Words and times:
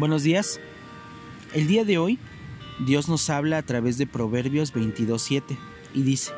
Buenos 0.00 0.22
días. 0.22 0.60
El 1.52 1.66
día 1.66 1.84
de 1.84 1.98
hoy, 1.98 2.18
Dios 2.86 3.10
nos 3.10 3.28
habla 3.28 3.58
a 3.58 3.62
través 3.62 3.98
de 3.98 4.06
Proverbios 4.06 4.72
22.7 4.72 5.58
y 5.92 6.00
dice, 6.00 6.32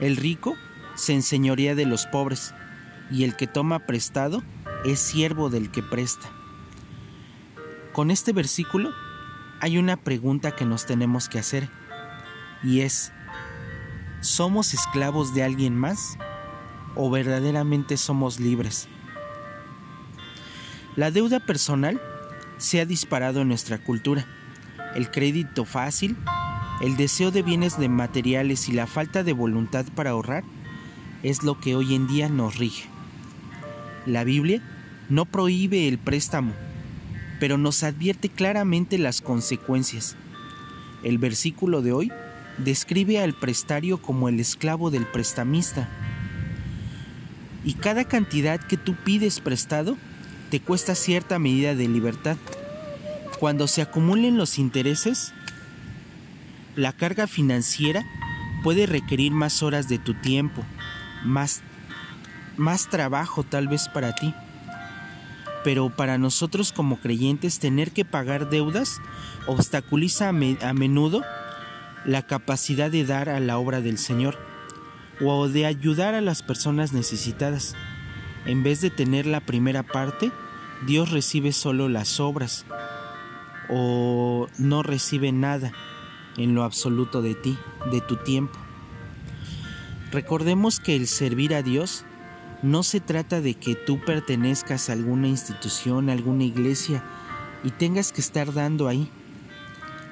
El 0.00 0.16
rico 0.16 0.56
se 0.96 1.12
enseñorea 1.12 1.76
de 1.76 1.86
los 1.86 2.06
pobres, 2.06 2.52
y 3.08 3.22
el 3.22 3.36
que 3.36 3.46
toma 3.46 3.86
prestado 3.86 4.42
es 4.84 4.98
siervo 4.98 5.48
del 5.48 5.70
que 5.70 5.84
presta. 5.84 6.28
Con 7.92 8.10
este 8.10 8.32
versículo 8.32 8.90
hay 9.60 9.78
una 9.78 9.96
pregunta 9.96 10.56
que 10.56 10.64
nos 10.64 10.84
tenemos 10.84 11.28
que 11.28 11.38
hacer, 11.38 11.68
y 12.64 12.80
es, 12.80 13.12
¿somos 14.22 14.74
esclavos 14.74 15.34
de 15.34 15.44
alguien 15.44 15.76
más 15.76 16.18
o 16.96 17.10
verdaderamente 17.10 17.96
somos 17.96 18.40
libres? 18.40 18.88
La 20.96 21.12
deuda 21.12 21.38
personal 21.38 22.02
se 22.62 22.80
ha 22.80 22.86
disparado 22.86 23.40
en 23.40 23.48
nuestra 23.48 23.78
cultura. 23.78 24.24
El 24.94 25.10
crédito 25.10 25.64
fácil, 25.64 26.16
el 26.80 26.96
deseo 26.96 27.32
de 27.32 27.42
bienes 27.42 27.76
de 27.76 27.88
materiales 27.88 28.68
y 28.68 28.72
la 28.72 28.86
falta 28.86 29.24
de 29.24 29.32
voluntad 29.32 29.84
para 29.96 30.10
ahorrar 30.10 30.44
es 31.24 31.42
lo 31.42 31.58
que 31.58 31.74
hoy 31.74 31.94
en 31.94 32.06
día 32.06 32.28
nos 32.28 32.58
rige. 32.58 32.88
La 34.06 34.22
Biblia 34.22 34.62
no 35.08 35.24
prohíbe 35.24 35.88
el 35.88 35.98
préstamo, 35.98 36.52
pero 37.40 37.58
nos 37.58 37.82
advierte 37.82 38.28
claramente 38.28 38.96
las 38.96 39.22
consecuencias. 39.22 40.16
El 41.02 41.18
versículo 41.18 41.82
de 41.82 41.92
hoy 41.92 42.12
describe 42.58 43.20
al 43.20 43.34
prestario 43.34 44.00
como 44.00 44.28
el 44.28 44.38
esclavo 44.38 44.92
del 44.92 45.06
prestamista. 45.06 45.88
Y 47.64 47.74
cada 47.74 48.04
cantidad 48.04 48.60
que 48.60 48.76
tú 48.76 48.94
pides 49.04 49.40
prestado 49.40 49.96
te 50.52 50.60
cuesta 50.60 50.94
cierta 50.94 51.38
medida 51.38 51.74
de 51.74 51.88
libertad. 51.88 52.36
Cuando 53.40 53.66
se 53.66 53.80
acumulen 53.80 54.36
los 54.36 54.58
intereses, 54.58 55.32
la 56.76 56.92
carga 56.92 57.26
financiera 57.26 58.04
puede 58.62 58.84
requerir 58.84 59.32
más 59.32 59.62
horas 59.62 59.88
de 59.88 59.98
tu 59.98 60.12
tiempo, 60.12 60.62
más, 61.24 61.62
más 62.58 62.90
trabajo 62.90 63.44
tal 63.44 63.66
vez 63.66 63.88
para 63.88 64.14
ti. 64.14 64.34
Pero 65.64 65.88
para 65.88 66.18
nosotros 66.18 66.70
como 66.70 67.00
creyentes 67.00 67.58
tener 67.58 67.90
que 67.92 68.04
pagar 68.04 68.50
deudas 68.50 69.00
obstaculiza 69.46 70.26
a, 70.26 70.68
a 70.68 70.74
menudo 70.74 71.22
la 72.04 72.26
capacidad 72.26 72.90
de 72.90 73.06
dar 73.06 73.30
a 73.30 73.40
la 73.40 73.56
obra 73.56 73.80
del 73.80 73.96
Señor 73.96 74.38
o 75.18 75.48
de 75.48 75.64
ayudar 75.64 76.14
a 76.14 76.20
las 76.20 76.42
personas 76.42 76.92
necesitadas. 76.92 77.74
En 78.44 78.62
vez 78.62 78.80
de 78.80 78.90
tener 78.90 79.26
la 79.26 79.40
primera 79.40 79.82
parte, 79.82 80.32
Dios 80.86 81.10
recibe 81.10 81.52
solo 81.52 81.88
las 81.88 82.18
obras 82.18 82.66
o 83.68 84.48
no 84.58 84.82
recibe 84.82 85.32
nada 85.32 85.72
en 86.36 86.54
lo 86.54 86.64
absoluto 86.64 87.22
de 87.22 87.34
ti, 87.34 87.56
de 87.90 88.00
tu 88.00 88.16
tiempo. 88.16 88.58
Recordemos 90.10 90.80
que 90.80 90.96
el 90.96 91.06
servir 91.06 91.54
a 91.54 91.62
Dios 91.62 92.04
no 92.62 92.82
se 92.82 93.00
trata 93.00 93.40
de 93.40 93.54
que 93.54 93.74
tú 93.74 94.00
pertenezcas 94.00 94.88
a 94.88 94.92
alguna 94.92 95.28
institución, 95.28 96.08
a 96.08 96.12
alguna 96.12 96.44
iglesia 96.44 97.02
y 97.64 97.70
tengas 97.70 98.12
que 98.12 98.20
estar 98.20 98.52
dando 98.52 98.88
ahí. 98.88 99.10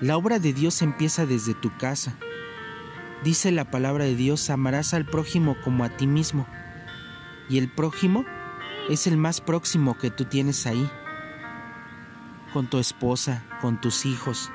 La 0.00 0.16
obra 0.16 0.38
de 0.38 0.52
Dios 0.52 0.82
empieza 0.82 1.26
desde 1.26 1.54
tu 1.54 1.76
casa. 1.76 2.16
Dice 3.22 3.52
la 3.52 3.70
palabra 3.70 4.04
de 4.04 4.16
Dios, 4.16 4.48
amarás 4.48 4.94
al 4.94 5.04
prójimo 5.04 5.56
como 5.62 5.84
a 5.84 5.90
ti 5.90 6.06
mismo. 6.06 6.46
Y 7.50 7.58
el 7.58 7.68
prójimo 7.68 8.24
es 8.88 9.08
el 9.08 9.16
más 9.16 9.40
próximo 9.40 9.98
que 9.98 10.10
tú 10.10 10.24
tienes 10.24 10.66
ahí, 10.66 10.88
con 12.52 12.68
tu 12.68 12.78
esposa, 12.78 13.44
con 13.60 13.80
tus 13.80 14.06
hijos, 14.06 14.50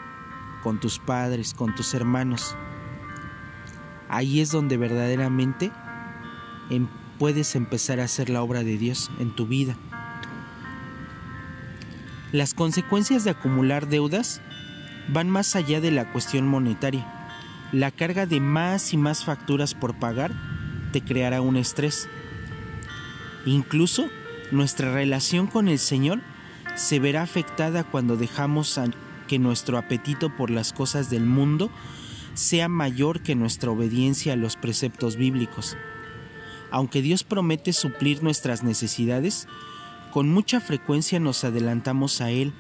con 0.64 0.80
tus 0.80 0.98
padres, 0.98 1.54
con 1.54 1.76
tus 1.76 1.94
hermanos. 1.94 2.56
Ahí 4.08 4.40
es 4.40 4.50
donde 4.50 4.78
verdaderamente 4.78 5.72
em, 6.70 6.88
puedes 7.20 7.56
empezar 7.56 8.00
a 8.00 8.06
hacer 8.06 8.30
la 8.30 8.42
obra 8.42 8.64
de 8.64 8.78
Dios 8.78 9.12
en 9.20 9.36
tu 9.36 9.46
vida. 9.46 9.76
Las 12.32 12.54
consecuencias 12.54 13.26
de 13.26 13.32
acumular 13.32 13.88
deudas 13.88 14.42
van 15.10 15.30
más 15.30 15.56
allá 15.56 15.82
de 15.82 15.92
la 15.92 16.12
cuestión 16.12 16.48
monetaria. 16.48 17.06
La 17.72 17.92
carga 17.92 18.26
de 18.26 18.40
más 18.40 18.94
y 18.94 18.98
más 18.98 19.26
facturas 19.26 19.74
por 19.74 19.96
pagar 19.96 20.32
te 20.92 21.02
creará 21.02 21.42
un 21.42 21.58
estrés. 21.58 22.10
Incluso 23.46 24.10
nuestra 24.52 24.92
relación 24.94 25.48
con 25.48 25.68
el 25.68 25.80
Señor 25.80 26.22
se 26.76 27.00
verá 27.00 27.22
afectada 27.22 27.84
cuando 27.84 28.18
dejamos 28.18 28.80
que 29.28 29.40
nuestro 29.40 29.78
apetito 29.78 30.36
por 30.36 30.50
las 30.50 30.74
cosas 30.74 31.10
del 31.10 31.26
mundo 31.26 31.70
sea 32.34 32.68
mayor 32.68 33.22
que 33.22 33.36
nuestra 33.36 33.72
obediencia 33.72 34.34
a 34.34 34.36
los 34.38 34.56
preceptos 34.56 35.16
bíblicos. 35.16 35.78
Aunque 36.72 37.02
Dios 37.02 37.24
promete 37.24 37.72
suplir 37.72 38.24
nuestras 38.24 38.64
necesidades, 38.64 39.48
con 40.12 40.30
mucha 40.30 40.60
frecuencia 40.60 41.20
nos 41.20 41.44
adelantamos 41.44 42.22
a 42.22 42.32
Él 42.32 42.54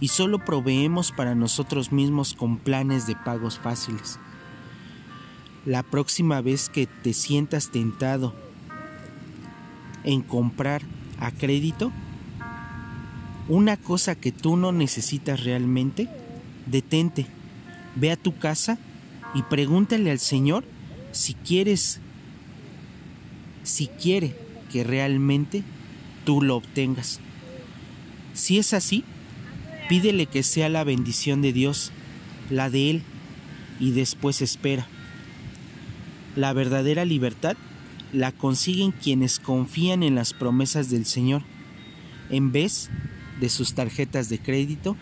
y 0.00 0.08
solo 0.08 0.44
proveemos 0.44 1.12
para 1.12 1.34
nosotros 1.34 1.92
mismos 1.92 2.34
con 2.34 2.58
planes 2.58 3.06
de 3.06 3.16
pagos 3.16 3.58
fáciles. 3.58 4.18
La 5.66 5.82
próxima 5.82 6.40
vez 6.40 6.68
que 6.68 6.86
te 6.86 7.12
sientas 7.12 7.70
tentado 7.70 8.34
en 10.04 10.22
comprar 10.22 10.82
a 11.18 11.30
crédito 11.30 11.92
una 13.48 13.76
cosa 13.76 14.14
que 14.14 14.32
tú 14.32 14.56
no 14.56 14.70
necesitas 14.70 15.42
realmente, 15.42 16.08
detente, 16.66 17.26
ve 17.96 18.12
a 18.12 18.16
tu 18.16 18.38
casa 18.38 18.78
y 19.34 19.42
pregúntale 19.42 20.10
al 20.10 20.20
Señor 20.20 20.64
si 21.12 21.34
quieres, 21.34 22.00
si 23.64 23.88
quiere 23.88 24.36
que 24.70 24.84
realmente 24.84 25.64
tú 26.24 26.42
lo 26.42 26.56
obtengas. 26.56 27.18
Si 28.34 28.58
es 28.58 28.72
así, 28.72 29.04
pídele 29.88 30.26
que 30.26 30.44
sea 30.44 30.68
la 30.68 30.84
bendición 30.84 31.42
de 31.42 31.52
Dios, 31.52 31.90
la 32.50 32.70
de 32.70 32.90
Él, 32.90 33.02
y 33.80 33.90
después 33.90 34.42
espera. 34.42 34.86
La 36.36 36.52
verdadera 36.52 37.04
libertad 37.04 37.56
la 38.12 38.32
consiguen 38.32 38.92
quienes 38.92 39.38
confían 39.38 40.02
en 40.02 40.14
las 40.14 40.32
promesas 40.32 40.90
del 40.90 41.06
Señor 41.06 41.42
en 42.30 42.52
vez 42.52 42.90
de 43.40 43.48
sus 43.48 43.74
tarjetas 43.74 44.28
de 44.28 44.38
crédito 44.38 44.96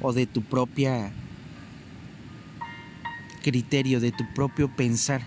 o 0.00 0.12
de 0.12 0.26
tu 0.26 0.42
propia 0.42 1.12
criterio, 3.42 4.00
de 4.00 4.12
tu 4.12 4.24
propio 4.34 4.68
pensar. 4.68 5.22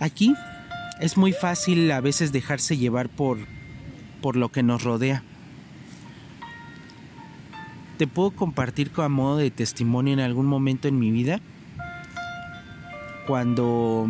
Aquí 0.00 0.34
es 1.00 1.16
muy 1.16 1.32
fácil 1.32 1.90
a 1.92 2.00
veces 2.00 2.32
dejarse 2.32 2.76
llevar 2.76 3.08
por, 3.08 3.38
por 4.22 4.36
lo 4.36 4.50
que 4.50 4.62
nos 4.62 4.82
rodea. 4.82 5.22
Te 7.98 8.06
puedo 8.06 8.30
compartir 8.30 8.90
como 8.90 9.08
modo 9.08 9.36
de 9.38 9.50
testimonio 9.50 10.12
en 10.14 10.20
algún 10.20 10.46
momento 10.46 10.88
en 10.88 10.98
mi 10.98 11.10
vida 11.10 11.40
cuando 13.28 14.08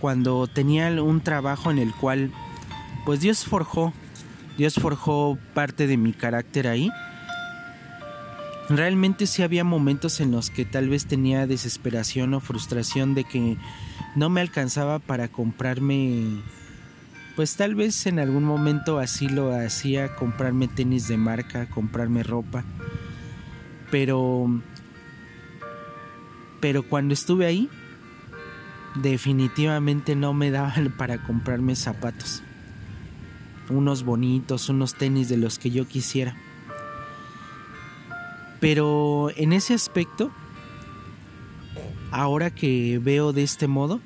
cuando 0.00 0.46
tenía 0.46 0.88
un 1.02 1.20
trabajo 1.20 1.72
en 1.72 1.78
el 1.78 1.92
cual 1.92 2.30
pues 3.04 3.20
Dios 3.20 3.44
forjó 3.44 3.92
Dios 4.56 4.74
forjó 4.74 5.36
parte 5.54 5.86
de 5.88 5.96
mi 5.96 6.12
carácter 6.12 6.68
ahí. 6.68 6.90
Realmente 8.68 9.26
sí 9.26 9.42
había 9.42 9.64
momentos 9.64 10.20
en 10.20 10.30
los 10.30 10.50
que 10.50 10.64
tal 10.64 10.88
vez 10.88 11.06
tenía 11.06 11.46
desesperación 11.48 12.34
o 12.34 12.40
frustración 12.40 13.14
de 13.14 13.24
que 13.24 13.56
no 14.14 14.30
me 14.30 14.40
alcanzaba 14.40 15.00
para 15.00 15.26
comprarme 15.26 16.40
pues 17.34 17.56
tal 17.56 17.74
vez 17.74 18.06
en 18.06 18.20
algún 18.20 18.44
momento 18.44 18.98
así 18.98 19.26
lo 19.26 19.52
hacía 19.52 20.14
comprarme 20.14 20.68
tenis 20.68 21.08
de 21.08 21.16
marca 21.16 21.68
comprarme 21.68 22.22
ropa. 22.22 22.62
Pero 23.90 24.62
pero 26.62 26.84
cuando 26.84 27.12
estuve 27.12 27.44
ahí, 27.44 27.68
definitivamente 28.94 30.14
no 30.14 30.32
me 30.32 30.52
daban 30.52 30.92
para 30.96 31.20
comprarme 31.24 31.74
zapatos. 31.74 32.44
Unos 33.68 34.04
bonitos, 34.04 34.68
unos 34.68 34.94
tenis 34.94 35.28
de 35.28 35.38
los 35.38 35.58
que 35.58 35.72
yo 35.72 35.88
quisiera. 35.88 36.36
Pero 38.60 39.30
en 39.34 39.52
ese 39.52 39.74
aspecto, 39.74 40.30
ahora 42.12 42.54
que 42.54 43.00
veo 43.02 43.32
de 43.32 43.42
este 43.42 43.66
modo, 43.66 44.00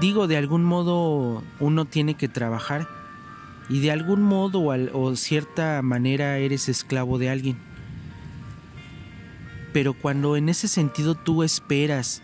digo, 0.00 0.28
de 0.28 0.36
algún 0.36 0.62
modo 0.62 1.42
uno 1.58 1.84
tiene 1.84 2.14
que 2.14 2.28
trabajar 2.28 2.86
y 3.68 3.80
de 3.80 3.90
algún 3.90 4.22
modo 4.22 4.62
o, 4.62 5.16
cierta 5.16 5.82
manera 5.82 6.38
eres 6.38 6.68
esclavo 6.68 7.18
de 7.18 7.30
alguien 7.30 7.73
pero 9.74 9.92
cuando 9.92 10.36
en 10.36 10.48
ese 10.48 10.68
sentido 10.68 11.16
tú 11.16 11.42
esperas 11.42 12.22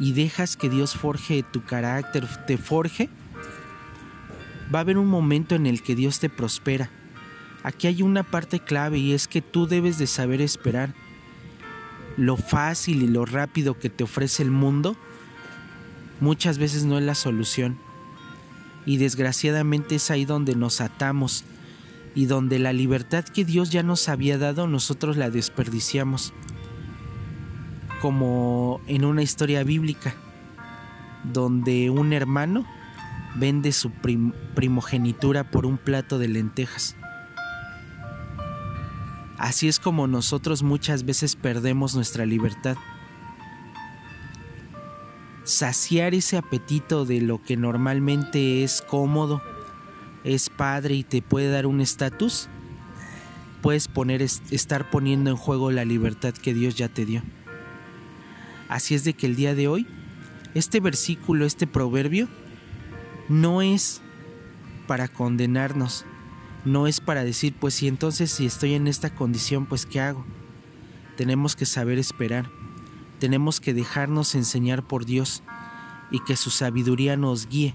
y 0.00 0.14
dejas 0.14 0.56
que 0.56 0.68
Dios 0.68 0.94
forje 0.94 1.44
tu 1.44 1.62
carácter, 1.64 2.26
te 2.44 2.58
forje, 2.58 3.08
va 4.74 4.80
a 4.80 4.82
haber 4.82 4.98
un 4.98 5.06
momento 5.06 5.54
en 5.54 5.68
el 5.68 5.80
que 5.80 5.94
Dios 5.94 6.18
te 6.18 6.28
prospera. 6.28 6.90
Aquí 7.62 7.86
hay 7.86 8.02
una 8.02 8.24
parte 8.24 8.58
clave 8.58 8.98
y 8.98 9.12
es 9.12 9.28
que 9.28 9.40
tú 9.40 9.68
debes 9.68 9.96
de 9.96 10.08
saber 10.08 10.40
esperar. 10.40 10.92
Lo 12.16 12.36
fácil 12.36 13.04
y 13.04 13.06
lo 13.06 13.26
rápido 13.26 13.78
que 13.78 13.88
te 13.88 14.02
ofrece 14.02 14.42
el 14.42 14.50
mundo 14.50 14.96
muchas 16.18 16.58
veces 16.58 16.82
no 16.84 16.98
es 16.98 17.04
la 17.04 17.14
solución. 17.14 17.78
Y 18.86 18.96
desgraciadamente 18.96 19.94
es 19.94 20.10
ahí 20.10 20.24
donde 20.24 20.56
nos 20.56 20.80
atamos 20.80 21.44
y 22.16 22.26
donde 22.26 22.58
la 22.58 22.72
libertad 22.72 23.24
que 23.24 23.44
Dios 23.44 23.70
ya 23.70 23.84
nos 23.84 24.08
había 24.08 24.36
dado 24.36 24.66
nosotros 24.66 25.16
la 25.16 25.30
desperdiciamos. 25.30 26.34
Como 28.02 28.80
en 28.88 29.04
una 29.04 29.22
historia 29.22 29.62
bíblica, 29.62 30.12
donde 31.22 31.88
un 31.88 32.12
hermano 32.12 32.66
vende 33.36 33.70
su 33.70 33.92
primogenitura 34.54 35.50
por 35.50 35.66
un 35.66 35.78
plato 35.78 36.18
de 36.18 36.26
lentejas. 36.26 36.96
Así 39.38 39.68
es 39.68 39.78
como 39.78 40.08
nosotros 40.08 40.64
muchas 40.64 41.04
veces 41.04 41.36
perdemos 41.36 41.94
nuestra 41.94 42.26
libertad. 42.26 42.76
Saciar 45.44 46.12
ese 46.12 46.36
apetito 46.36 47.04
de 47.04 47.20
lo 47.20 47.40
que 47.40 47.56
normalmente 47.56 48.64
es 48.64 48.82
cómodo, 48.82 49.42
es 50.24 50.50
padre 50.50 50.94
y 50.94 51.04
te 51.04 51.22
puede 51.22 51.50
dar 51.50 51.66
un 51.66 51.80
estatus, 51.80 52.48
puedes 53.62 53.86
poner, 53.86 54.22
estar 54.22 54.90
poniendo 54.90 55.30
en 55.30 55.36
juego 55.36 55.70
la 55.70 55.84
libertad 55.84 56.34
que 56.34 56.52
Dios 56.52 56.74
ya 56.74 56.88
te 56.88 57.04
dio. 57.04 57.22
Así 58.72 58.94
es 58.94 59.04
de 59.04 59.12
que 59.12 59.26
el 59.26 59.36
día 59.36 59.54
de 59.54 59.68
hoy, 59.68 59.86
este 60.54 60.80
versículo, 60.80 61.44
este 61.44 61.66
proverbio, 61.66 62.26
no 63.28 63.60
es 63.60 64.00
para 64.86 65.08
condenarnos, 65.08 66.06
no 66.64 66.86
es 66.86 66.98
para 66.98 67.22
decir, 67.22 67.54
pues 67.60 67.74
si 67.74 67.86
entonces 67.86 68.30
si 68.30 68.46
estoy 68.46 68.72
en 68.72 68.88
esta 68.88 69.14
condición, 69.14 69.66
pues 69.66 69.84
¿qué 69.84 70.00
hago? 70.00 70.24
Tenemos 71.18 71.54
que 71.54 71.66
saber 71.66 71.98
esperar, 71.98 72.48
tenemos 73.18 73.60
que 73.60 73.74
dejarnos 73.74 74.34
enseñar 74.34 74.82
por 74.82 75.04
Dios 75.04 75.42
y 76.10 76.20
que 76.24 76.34
su 76.34 76.48
sabiduría 76.48 77.14
nos 77.18 77.50
guíe, 77.50 77.74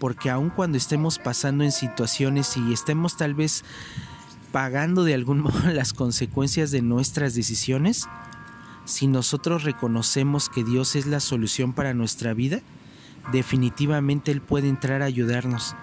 porque 0.00 0.30
aun 0.30 0.50
cuando 0.50 0.78
estemos 0.78 1.20
pasando 1.20 1.62
en 1.62 1.70
situaciones 1.70 2.56
y 2.56 2.72
estemos 2.72 3.16
tal 3.16 3.34
vez 3.34 3.64
pagando 4.50 5.04
de 5.04 5.14
algún 5.14 5.38
modo 5.42 5.70
las 5.72 5.92
consecuencias 5.92 6.72
de 6.72 6.82
nuestras 6.82 7.36
decisiones, 7.36 8.08
si 8.84 9.06
nosotros 9.06 9.64
reconocemos 9.64 10.48
que 10.48 10.64
Dios 10.64 10.96
es 10.96 11.06
la 11.06 11.20
solución 11.20 11.72
para 11.72 11.94
nuestra 11.94 12.34
vida, 12.34 12.60
definitivamente 13.30 14.32
Él 14.32 14.40
puede 14.40 14.68
entrar 14.68 15.02
a 15.02 15.06
ayudarnos, 15.06 15.76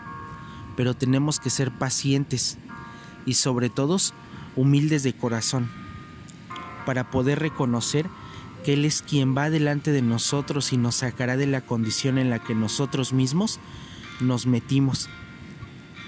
pero 0.76 0.94
tenemos 0.94 1.40
que 1.40 1.50
ser 1.50 1.72
pacientes 1.72 2.58
y 3.26 3.36
sobre 3.36 3.70
todo 3.70 3.98
humildes 4.56 5.04
de 5.04 5.14
corazón 5.14 5.70
para 6.86 7.10
poder 7.10 7.40
reconocer 7.40 8.08
que 8.64 8.74
Él 8.74 8.84
es 8.84 9.02
quien 9.02 9.36
va 9.38 9.50
delante 9.50 9.92
de 9.92 10.02
nosotros 10.02 10.74
y 10.74 10.78
nos 10.78 10.96
sacará 10.96 11.38
de 11.38 11.48
la 11.48 11.62
condición 11.62 12.18
en 12.18 12.30
la 12.30 12.40
que 12.40 12.56
nosotros 12.56 13.14
mismos 13.14 13.60
nos 14.20 14.46
metimos. 14.46 15.10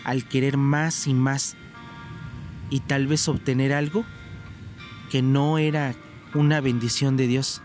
Al 0.03 0.27
querer 0.27 0.57
más 0.57 1.07
y 1.07 1.13
más 1.13 1.55
y 2.69 2.79
tal 2.81 3.07
vez 3.07 3.27
obtener 3.27 3.73
algo 3.73 4.03
que 5.09 5.21
no 5.21 5.57
era 5.57 5.93
una 6.33 6.61
bendición 6.61 7.17
de 7.17 7.27
Dios, 7.27 7.61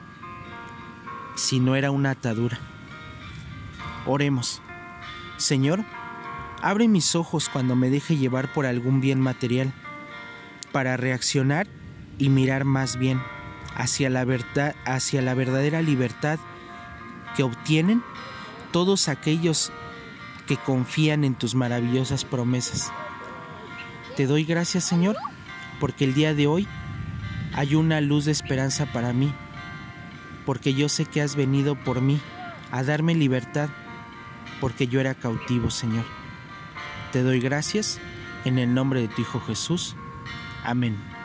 sino 1.35 1.77
era 1.77 1.91
una 1.91 2.11
atadura. 2.11 2.59
Oremos. 4.07 4.63
Señor, 5.37 5.85
abre 6.63 6.89
mis 6.89 7.15
ojos 7.15 7.49
cuando 7.49 7.77
me 7.77 7.91
deje 7.91 8.17
llevar 8.17 8.53
por 8.53 8.67
algún 8.67 9.01
bien 9.01 9.21
material, 9.21 9.73
para 10.73 10.97
reaccionar 10.97 11.67
y 12.19 12.29
mirar 12.29 12.65
más 12.65 12.97
bien 12.97 13.21
hacia 13.75 14.11
la 14.11 14.25
verdad, 14.25 14.75
hacia 14.85 15.23
la 15.23 15.35
verdadera 15.35 15.83
libertad 15.83 16.39
que 17.37 17.43
obtienen 17.43 18.03
todos 18.73 19.09
aquellos 19.09 19.73
que 20.47 20.57
confían 20.57 21.25
en 21.25 21.35
tus 21.35 21.55
maravillosas 21.55 22.25
promesas. 22.25 22.93
Te 24.17 24.27
doy 24.27 24.45
gracias, 24.45 24.85
Señor, 24.85 25.17
porque 25.79 26.05
el 26.05 26.15
día 26.15 26.35
de 26.35 26.47
hoy 26.47 26.67
hay 27.57 27.75
una 27.75 28.01
luz 28.01 28.27
de 28.27 28.33
esperanza 28.33 28.87
para 28.93 29.13
mí, 29.13 29.33
porque 30.45 30.75
yo 30.75 30.89
sé 30.89 31.07
que 31.07 31.23
has 31.23 31.35
venido 31.35 31.75
por 31.75 32.01
mí 32.01 32.21
a 32.71 32.83
darme 32.83 33.15
libertad 33.15 33.71
porque 34.61 34.87
yo 34.87 35.01
era 35.01 35.15
cautivo, 35.15 35.71
Señor. 35.71 36.05
Te 37.13 37.23
doy 37.23 37.41
gracias 37.41 37.99
en 38.45 38.59
el 38.59 38.75
nombre 38.75 39.01
de 39.01 39.09
tu 39.09 39.23
Hijo 39.23 39.41
Jesús. 39.41 39.97
Amén. 40.65 41.16